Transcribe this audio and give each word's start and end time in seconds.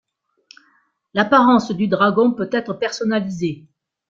L'apparence 1.13 1.69
du 1.71 1.87
dragon 1.87 2.31
peut 2.33 2.49
être 2.51 2.73
personnalisée. 2.73 3.67